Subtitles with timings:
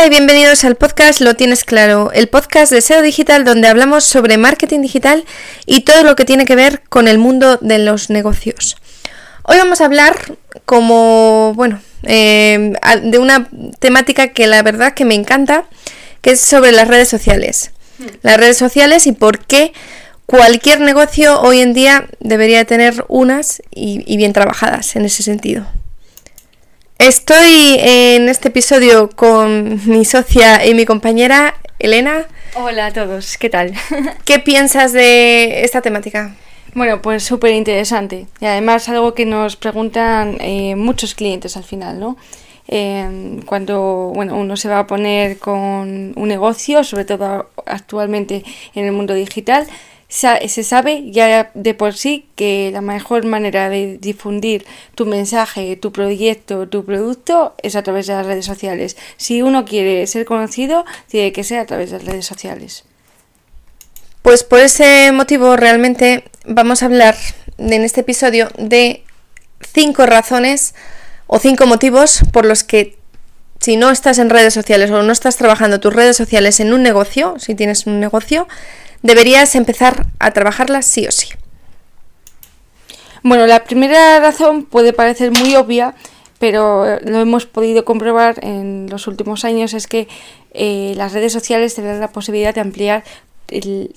[0.00, 4.02] Hola y bienvenidos al podcast Lo Tienes Claro, el podcast de SEO Digital donde hablamos
[4.02, 5.26] sobre marketing digital
[5.66, 8.78] y todo lo que tiene que ver con el mundo de los negocios.
[9.42, 10.16] Hoy vamos a hablar
[10.64, 13.46] como, bueno, eh, de una
[13.78, 15.66] temática que la verdad que me encanta,
[16.22, 17.72] que es sobre las redes sociales.
[17.98, 18.06] Hmm.
[18.22, 19.74] Las redes sociales y por qué
[20.24, 25.66] cualquier negocio hoy en día debería tener unas y bien trabajadas en ese sentido.
[27.00, 32.26] Estoy en este episodio con mi socia y mi compañera Elena.
[32.54, 33.72] Hola a todos, ¿qué tal?
[34.26, 36.34] ¿Qué piensas de esta temática?
[36.74, 41.98] Bueno, pues súper interesante y además algo que nos preguntan eh, muchos clientes al final,
[41.98, 42.18] ¿no?
[42.68, 48.84] Eh, cuando bueno, uno se va a poner con un negocio, sobre todo actualmente en
[48.84, 49.66] el mundo digital,
[50.10, 55.92] se sabe ya de por sí que la mejor manera de difundir tu mensaje, tu
[55.92, 58.96] proyecto, tu producto es a través de las redes sociales.
[59.16, 62.84] Si uno quiere ser conocido, tiene que ser a través de las redes sociales.
[64.22, 67.16] Pues por ese motivo realmente vamos a hablar
[67.58, 69.04] en este episodio de
[69.72, 70.74] cinco razones
[71.28, 72.98] o cinco motivos por los que
[73.60, 76.82] si no estás en redes sociales o no estás trabajando tus redes sociales en un
[76.82, 78.48] negocio, si tienes un negocio,
[79.02, 81.28] deberías empezar a trabajarlas sí o sí.
[83.22, 85.94] Bueno, la primera razón puede parecer muy obvia,
[86.38, 90.08] pero lo hemos podido comprobar en los últimos años, es que
[90.52, 93.04] eh, las redes sociales te dan la posibilidad de ampliar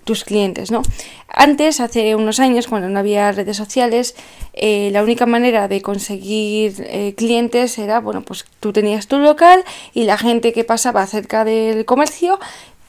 [0.03, 0.81] tus clientes, ¿no?
[1.27, 4.15] Antes, hace unos años, cuando no había redes sociales,
[4.53, 9.63] eh, la única manera de conseguir eh, clientes era, bueno, pues tú tenías tu local
[9.93, 12.39] y la gente que pasaba cerca del comercio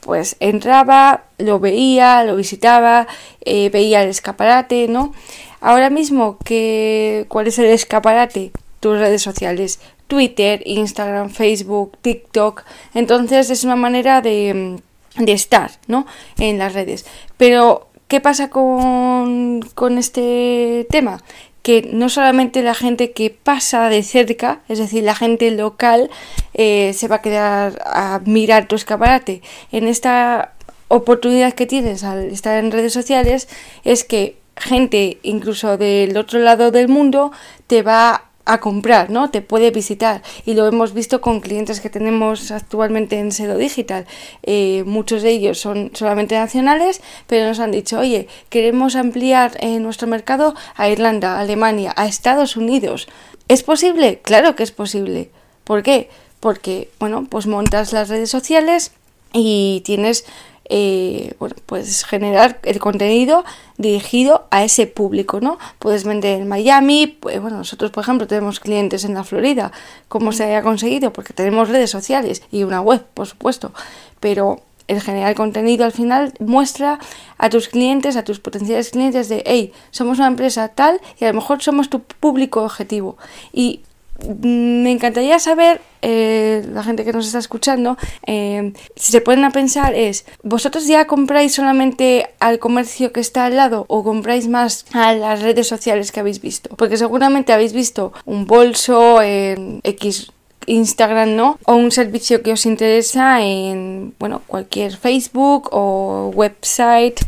[0.05, 3.07] pues entraba, lo veía, lo visitaba,
[3.41, 5.15] eh, veía el escaparate, ¿no?
[5.61, 8.53] Ahora mismo, ¿qué, ¿cuál es el escaparate?
[8.81, 12.65] Tus redes sociales, Twitter, Instagram, Facebook, TikTok.
[12.93, 14.79] Entonces es una manera de,
[15.17, 16.07] de estar, ¿no?
[16.39, 17.07] En las redes.
[17.39, 21.23] Pero, ¿qué pasa con, con este tema?
[21.65, 26.11] Que no solamente la gente que pasa de cerca, es decir, la gente local,
[26.53, 29.41] eh, se va a quedar a mirar tu escaparate.
[29.73, 30.53] En esta
[30.89, 33.49] oportunidad que tienes al estar en redes sociales
[33.83, 37.33] es que gente incluso del otro lado del mundo
[37.67, 39.31] te va a comprar, ¿no?
[39.31, 40.23] Te puede visitar.
[40.45, 44.07] Y lo hemos visto con clientes que tenemos actualmente en Sedo Digital.
[44.43, 49.79] Eh, muchos de ellos son solamente nacionales, pero nos han dicho, oye, queremos ampliar eh,
[49.81, 53.09] nuestro mercado a Irlanda, Alemania, a Estados Unidos.
[53.49, 54.21] ¿Es posible?
[54.23, 55.31] Claro que es posible.
[55.65, 56.11] ¿Por qué?
[56.41, 58.93] Porque, bueno, pues montas las redes sociales
[59.33, 60.25] y tienes
[60.67, 63.45] eh, bueno, puedes generar el contenido
[63.77, 65.59] dirigido a ese público, ¿no?
[65.79, 69.73] Puedes vender en Miami, pues, bueno, nosotros por ejemplo tenemos clientes en la Florida,
[70.09, 71.13] ¿cómo se haya conseguido?
[71.13, 73.73] Porque tenemos redes sociales y una web, por supuesto,
[74.21, 76.99] pero el generar contenido al final muestra
[77.39, 81.29] a tus clientes, a tus potenciales clientes de, hey, somos una empresa tal y a
[81.29, 83.17] lo mejor somos tu público objetivo.
[83.53, 83.81] Y
[84.29, 89.51] me encantaría saber, eh, la gente que nos está escuchando, eh, si se pueden a
[89.51, 94.87] pensar es, ¿vosotros ya compráis solamente al comercio que está al lado o compráis más
[94.93, 96.75] a las redes sociales que habéis visto?
[96.77, 100.31] Porque seguramente habéis visto un bolso en X
[100.67, 101.59] Instagram, ¿no?
[101.65, 107.21] O un servicio que os interesa en, bueno, cualquier Facebook o website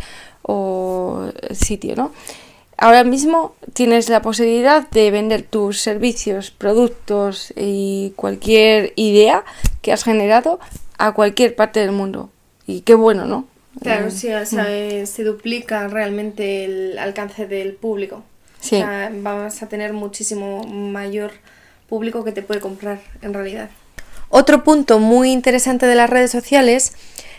[0.43, 2.13] o sitio, ¿no?
[2.79, 9.45] Ahora mismo tienes la posibilidad de vender tus servicios, productos y cualquier idea
[9.81, 10.61] que has generado
[10.99, 12.31] a cualquier parte del mundo.
[12.67, 13.47] Y qué bueno, ¿no?
[13.83, 15.07] Claro, sí, mm.
[15.07, 18.23] se duplica realmente el alcance del público.
[18.61, 18.77] Sí.
[18.77, 21.33] O sea, vas a tener muchísimo mayor
[21.89, 23.71] público que te puede comprar en realidad.
[24.29, 26.93] Otro punto muy interesante de las redes sociales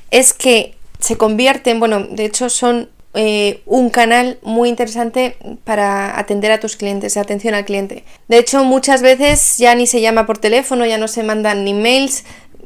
[0.09, 6.51] es que se convierten, bueno, de hecho son eh, un canal muy interesante para atender
[6.51, 8.03] a tus clientes, atención al cliente.
[8.27, 11.73] De hecho, muchas veces ya ni se llama por teléfono, ya no se mandan ni
[11.73, 12.25] mails,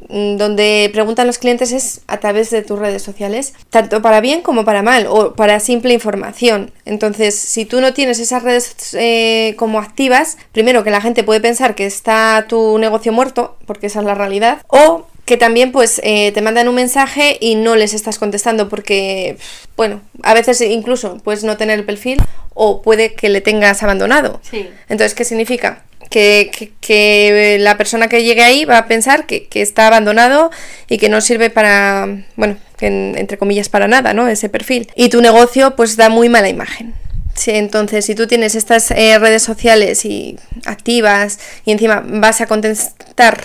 [0.09, 4.41] mm, donde preguntan los clientes es a través de tus redes sociales, tanto para bien
[4.41, 6.71] como para mal o para simple información.
[6.85, 11.39] Entonces, si tú no tienes esas redes eh, como activas, primero que la gente puede
[11.39, 16.01] pensar que está tu negocio muerto, porque esa es la realidad, o que también pues
[16.03, 19.37] eh, te mandan un mensaje y no les estás contestando porque,
[19.77, 22.21] bueno, a veces incluso puedes no tener el perfil
[22.53, 24.41] o puede que le tengas abandonado.
[24.43, 24.67] Sí.
[24.89, 25.83] Entonces, ¿qué significa?
[26.09, 30.51] Que, que, la persona que llegue ahí va a pensar que, que, está abandonado
[30.89, 34.27] y que no sirve para, bueno, entre comillas para nada, ¿no?
[34.27, 34.91] Ese perfil.
[34.95, 36.93] Y tu negocio pues da muy mala imagen.
[37.33, 42.45] Sí, entonces, si tú tienes estas eh, redes sociales y activas y encima vas a
[42.45, 43.41] contestar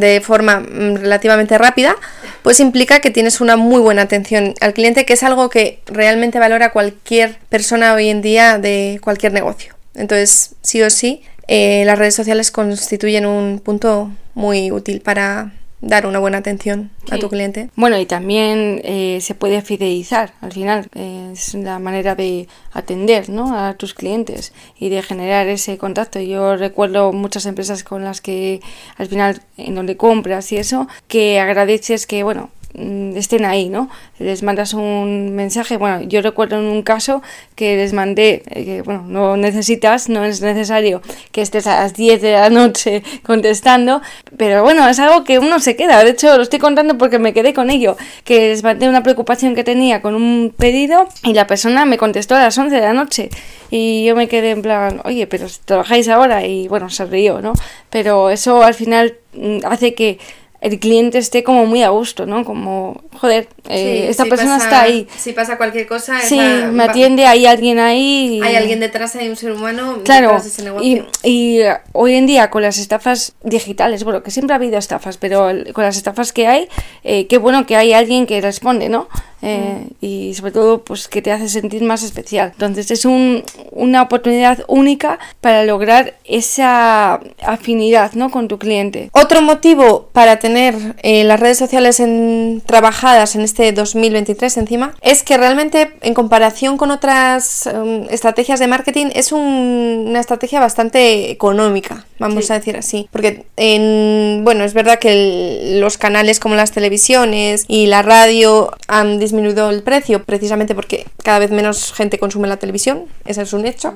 [0.00, 1.96] de forma mm, relativamente rápida,
[2.42, 6.38] pues implica que tienes una muy buena atención al cliente, que es algo que realmente
[6.38, 9.74] valora cualquier persona hoy en día de cualquier negocio.
[9.94, 16.06] Entonces, sí o sí, eh, las redes sociales constituyen un punto muy útil para dar
[16.06, 17.68] una buena atención a tu cliente.
[17.76, 23.58] Bueno, y también eh, se puede fidelizar, al final, es la manera de atender ¿no?
[23.58, 26.20] a tus clientes y de generar ese contacto.
[26.20, 28.60] Yo recuerdo muchas empresas con las que
[28.96, 33.90] al final, en donde compras y eso, que agradeces que, bueno, estén ahí, ¿no?
[34.18, 37.22] Les mandas un mensaje, bueno, yo recuerdo en un caso
[37.54, 41.02] que les mandé, eh, que bueno, no necesitas, no es necesario
[41.32, 44.00] que estés a las 10 de la noche contestando,
[44.36, 47.34] pero bueno, es algo que uno se queda, de hecho lo estoy contando porque me
[47.34, 51.46] quedé con ello, que les mandé una preocupación que tenía con un pedido y la
[51.46, 53.28] persona me contestó a las 11 de la noche
[53.70, 57.52] y yo me quedé en plan, oye, pero trabajáis ahora y bueno, se rió, ¿no?
[57.90, 60.18] Pero eso al final mm, hace que
[60.62, 62.44] el cliente esté como muy a gusto, ¿no?
[62.44, 65.08] Como, joder, eh, esta persona está ahí.
[65.18, 68.40] Si pasa cualquier cosa, sí, me atiende, hay alguien ahí.
[68.44, 70.40] Hay alguien detrás, hay un ser humano claro,
[70.80, 71.58] Y, y
[71.90, 75.82] hoy en día con las estafas digitales, bueno, que siempre ha habido estafas, pero con
[75.82, 76.68] las estafas que hay,
[77.02, 79.08] eh, qué bueno que hay alguien que responde, ¿no?
[79.42, 82.50] Eh, y sobre todo pues que te hace sentir más especial.
[82.52, 83.42] Entonces es un,
[83.72, 88.30] una oportunidad única para lograr esa afinidad ¿no?
[88.30, 89.10] con tu cliente.
[89.12, 95.22] Otro motivo para tener eh, las redes sociales en, trabajadas en este 2023 encima es
[95.22, 102.06] que realmente en comparación con otras um, estrategias de marketing es una estrategia bastante económica,
[102.22, 103.08] vamos a decir así.
[103.10, 109.18] Porque en, bueno, es verdad que los canales como las televisiones y la radio han
[109.18, 113.66] disminuido el precio precisamente porque cada vez menos gente consume la televisión, ese es un
[113.66, 113.94] hecho.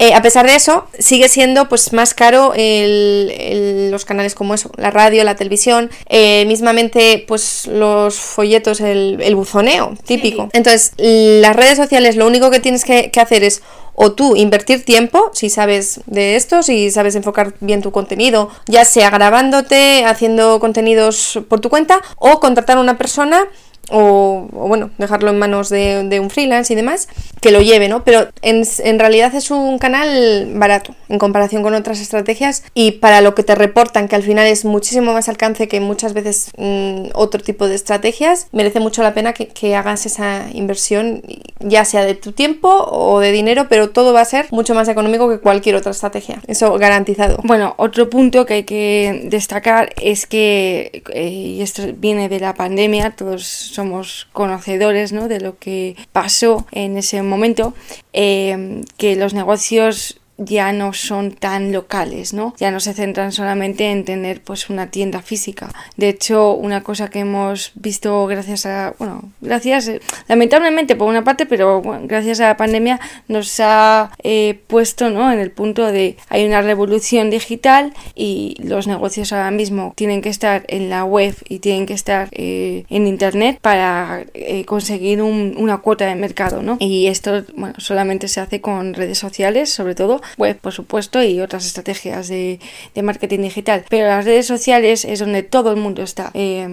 [0.00, 4.90] Eh, a pesar de eso, sigue siendo pues más caro los canales como eso, la
[4.90, 10.48] radio, la televisión, eh, mismamente pues los folletos, el, buzoneo típico.
[10.52, 13.62] Entonces, las redes sociales lo único que tienes que, que hacer es
[13.94, 18.84] o tú invertir tiempo, si sabes de esto, si sabes enfocar bien tu contenido, ya
[18.84, 23.46] sea grabándote, haciendo contenidos por tu cuenta, o contratar a una persona
[23.90, 27.08] o, bueno, dejarlo en manos de, un freelance y demás,
[27.40, 28.04] que lo lleve, ¿no?
[28.04, 33.34] Pero en, realidad es un canal barato en comparación con otras estrategias y para lo
[33.34, 37.42] que te reportan, que al final es muchísimo más alcance que muchas veces mm, otro
[37.42, 41.22] tipo de estrategias, merece mucho la pena que, que, hagas esa inversión,
[41.58, 44.88] ya sea de tu tiempo o de dinero, pero todo va a ser mucho más
[44.88, 47.38] económico que cualquier otra estrategia, eso garantizado.
[47.42, 52.54] Bueno, otro punto que hay que destacar es que, eh, y esto viene de la
[52.54, 55.28] pandemia, todos somos conocedores ¿no?
[55.28, 57.74] de lo que pasó en ese momento,
[58.12, 62.54] eh, que los negocios ya no son tan locales, ¿no?
[62.58, 65.70] Ya no se centran solamente en tener pues una tienda física.
[65.96, 71.22] De hecho, una cosa que hemos visto gracias a, bueno, gracias, eh, lamentablemente por una
[71.22, 75.32] parte, pero gracias a la pandemia nos ha eh, puesto, ¿no?
[75.32, 80.30] En el punto de hay una revolución digital y los negocios ahora mismo tienen que
[80.30, 84.24] estar en la web y tienen que estar eh, en internet para
[84.66, 86.76] conseguir una cuota de mercado, ¿no?
[86.80, 91.40] Y esto, bueno, solamente se hace con redes sociales, sobre todo web, por supuesto, y
[91.40, 92.60] otras estrategias de,
[92.94, 93.84] de marketing digital.
[93.88, 96.30] Pero las redes sociales es donde todo el mundo está.
[96.34, 96.66] Eh,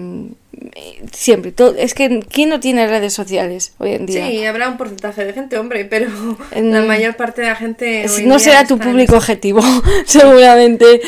[1.12, 1.52] siempre.
[1.52, 4.26] Todo, es que ¿quién no tiene redes sociales hoy en día?
[4.26, 6.08] Sí, habrá un porcentaje de gente, hombre, pero
[6.54, 8.06] la mayor parte de la gente...
[8.24, 9.60] no será tu público objetivo,
[10.06, 11.00] seguramente.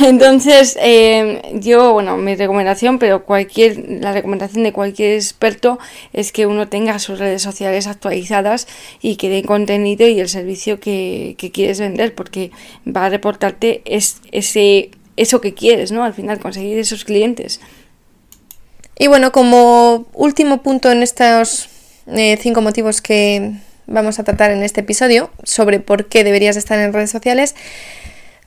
[0.00, 5.78] Entonces, eh, yo, bueno, mi recomendación, pero cualquier, la recomendación de cualquier experto
[6.12, 8.66] es que uno tenga sus redes sociales actualizadas
[9.00, 12.50] y que dé contenido y el servicio que, que quieres vender, porque
[12.86, 16.04] va a reportarte es, ese, eso que quieres, ¿no?
[16.04, 17.60] Al final, conseguir esos clientes.
[18.98, 21.68] Y bueno, como último punto en estos
[22.06, 23.52] eh, cinco motivos que
[23.86, 27.54] vamos a tratar en este episodio sobre por qué deberías estar en redes sociales,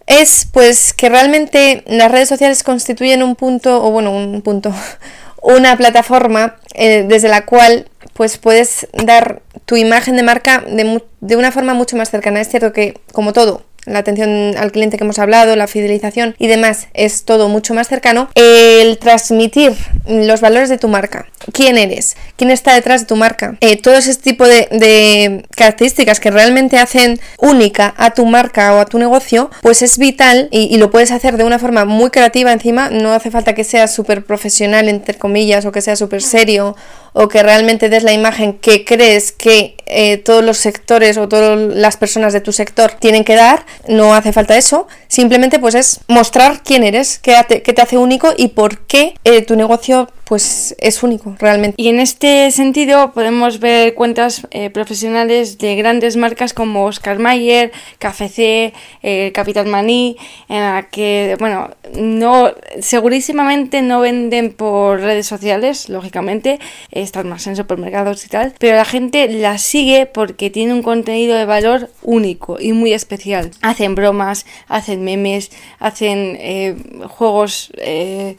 [0.08, 4.74] es pues que realmente las redes sociales constituyen un punto, o bueno, un punto,
[5.44, 11.36] una plataforma eh, desde la cual pues puedes dar tu imagen de marca de, de
[11.36, 12.42] una forma mucho más cercana.
[12.42, 16.48] Es cierto que, como todo, la atención al cliente que hemos hablado, la fidelización y
[16.48, 18.30] demás, es todo mucho más cercano.
[18.36, 19.74] El transmitir
[20.08, 23.96] los valores de tu marca, quién eres, quién está detrás de tu marca, eh, todo
[23.96, 29.50] ese tipo de, características que realmente hacen única a tu marca o a tu negocio,
[29.62, 32.54] pues es vital y, lo puedes hacer de una forma muy creativa.
[32.54, 36.76] Encima, no hace falta que seas súper profesional, entre comillas, o que sea súper serio
[37.22, 41.60] o que realmente des la imagen que crees que eh, todos los sectores o todas
[41.76, 46.00] las personas de tu sector tienen que dar, no hace falta eso, simplemente pues es
[46.08, 51.02] mostrar quién eres, qué, te hace único y por qué eh, tu negocio pues es
[51.02, 51.74] único realmente.
[51.82, 57.72] Y en este sentido podemos ver cuentas eh, profesionales de grandes marcas como Oscar Mayer,
[57.98, 58.72] KFC,
[59.02, 60.18] eh, Capital Maní,
[60.48, 66.60] en la que, bueno, no, segurísimamente no venden por redes sociales, lógicamente,
[66.92, 71.36] están más en supermercados y tal, pero la gente las sigue porque tiene un contenido
[71.38, 73.50] de valor único y muy especial.
[73.64, 76.76] Hacen bromas, hacen memes, hacen eh,
[77.08, 77.72] juegos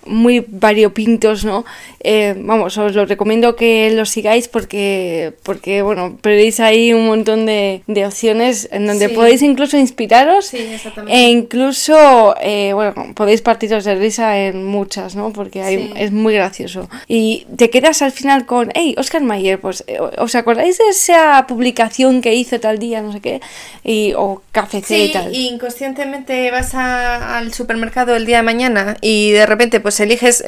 [0.06, 1.64] muy variopintos, ¿no?
[2.02, 7.44] Eh, vamos, os lo recomiendo que lo sigáis porque, porque bueno, perdéis ahí un montón
[7.44, 13.96] de, de opciones en donde podéis incluso inspiraros e incluso, eh, bueno, podéis partiros de
[13.96, 15.30] risa en muchas, ¿no?
[15.32, 16.88] Porque hay, es muy gracioso.
[17.06, 21.44] Y te quedas al final con, hey, Oscar Mayer, pues, eh, ¿os acordáis de esa
[21.46, 23.40] publicación que hizo tal día, no sé qué?
[23.84, 25.34] Y, o café sí, y tal.
[25.34, 30.42] Y inconscientemente vas al supermercado el día de mañana y de repente pues eliges,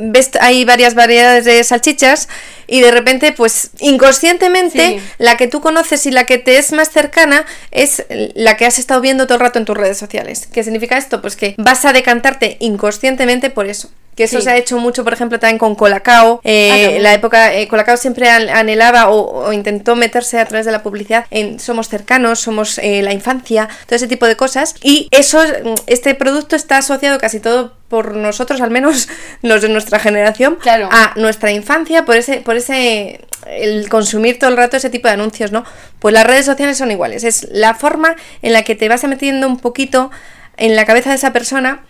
[0.00, 2.28] ves, hay varias variedades de salchichas
[2.66, 6.90] y de repente, pues inconscientemente, la que tú conoces y la que te es más
[6.90, 10.48] cercana es la que has estado viendo todo el rato en tus redes sociales.
[10.50, 11.20] ¿Qué significa esto?
[11.20, 13.90] Pues que vas a decantarte inconscientemente por eso.
[14.14, 16.40] Que eso se ha hecho mucho, por ejemplo, también con Colacao.
[16.44, 20.82] Eh, ah, la época, eh, Colacao siempre anhelaba o, intentó meterse a través de la
[20.82, 24.74] publicidad en somos cercanos, somos eh, la infancia, todo ese tipo de cosas.
[24.82, 25.42] Y eso,
[25.86, 29.08] este producto está asociado casi todo por nosotros, al menos
[29.42, 34.56] los de nuestra generación, a nuestra infancia, por ese, por ese el consumir todo el
[34.56, 35.64] rato ese tipo de anuncios, ¿no?
[35.98, 37.24] Pues las redes sociales son iguales.
[37.24, 40.10] Es la forma en la que te vas metiendo un poquito
[40.56, 41.82] en la cabeza de esa persona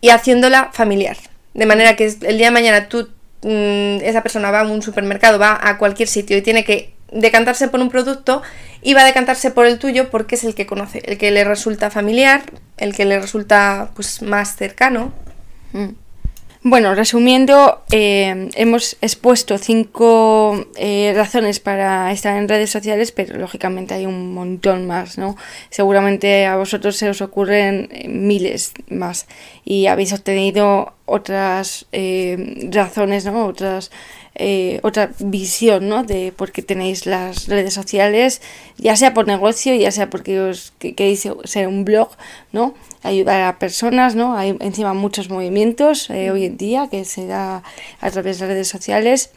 [0.00, 1.16] y haciéndola familiar.
[1.54, 3.08] De manera que el día de mañana tú,
[3.42, 7.68] mm, esa persona va a un supermercado, va a cualquier sitio y tiene que decantarse
[7.68, 8.42] por un producto
[8.80, 11.44] y va a decantarse por el tuyo porque es el que conoce, el que le
[11.44, 12.42] resulta familiar,
[12.78, 15.12] el que le resulta pues más cercano.
[15.72, 16.02] Mm.
[16.64, 23.94] Bueno, resumiendo, eh, hemos expuesto cinco eh, razones para estar en redes sociales, pero lógicamente
[23.94, 25.36] hay un montón más, ¿no?
[25.70, 29.26] Seguramente a vosotros se os ocurren eh, miles más
[29.64, 31.86] y habéis obtenido otras
[32.70, 33.46] razones, ¿no?
[33.46, 33.90] Otras
[34.34, 36.04] eh, otra visión ¿no?
[36.04, 38.40] de por qué tenéis las redes sociales,
[38.78, 42.08] ya sea por negocio, ya sea porque os queréis ser un blog,
[42.50, 42.72] ¿no?
[43.02, 44.34] ayudar a personas, ¿no?
[44.34, 47.62] hay encima muchos movimientos eh, hoy en día que se da
[48.00, 49.32] a través de redes sociales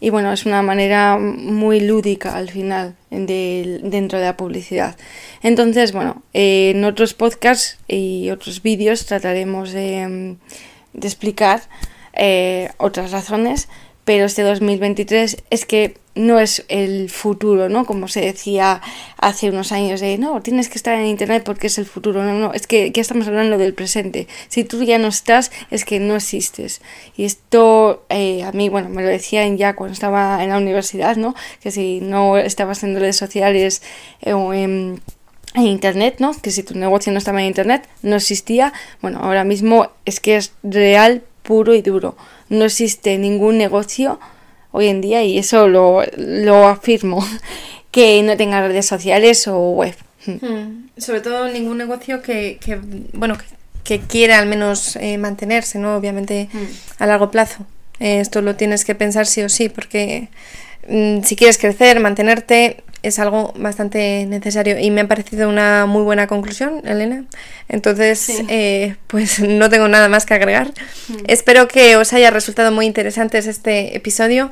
[0.00, 4.96] y bueno, es una manera muy lúdica al final de, dentro de la publicidad.
[5.42, 10.36] Entonces, bueno, en otros podcasts y otros vídeos trataremos de,
[10.92, 11.62] de explicar
[12.12, 13.68] eh, otras razones,
[14.04, 17.84] pero este 2023 es que no es el futuro, ¿no?
[17.86, 18.80] Como se decía
[19.18, 22.34] hace unos años de, no, tienes que estar en Internet porque es el futuro, no,
[22.34, 24.28] no, es que estamos hablando del presente.
[24.48, 26.80] Si tú ya no estás, es que no existes.
[27.16, 31.16] Y esto eh, a mí, bueno, me lo decían ya cuando estaba en la universidad,
[31.16, 31.34] ¿no?
[31.62, 33.82] Que si no estabas en redes sociales
[34.20, 35.00] eh, o en
[35.54, 36.34] en internet, ¿no?
[36.40, 38.72] Que si tu negocio no estaba en internet, no existía.
[39.00, 42.16] Bueno, ahora mismo es que es real puro y duro.
[42.48, 44.18] No existe ningún negocio
[44.74, 46.00] hoy en día, y eso lo,
[46.66, 47.24] afirmo,
[47.92, 49.94] que no tenga redes sociales o web.
[50.26, 50.88] Hmm.
[50.98, 52.58] Sobre todo ningún negocio que,
[53.12, 53.38] bueno,
[53.84, 55.96] que, quiera al menos eh, mantenerse, ¿no?
[55.96, 57.02] Obviamente hmm.
[57.02, 57.64] a largo plazo.
[58.00, 60.28] Eh, esto lo tienes que pensar sí o sí, porque
[60.88, 66.02] mm, si quieres crecer, mantenerte, es algo bastante necesario y me ha parecido una muy
[66.02, 67.24] buena conclusión, Elena.
[67.68, 70.68] Entonces, eh, pues no tengo nada más que agregar.
[71.08, 71.14] Mm.
[71.28, 74.50] Espero que os haya resultado muy interesante este episodio.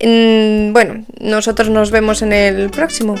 [0.00, 3.14] bueno, nosotros nos vemos en el próximo.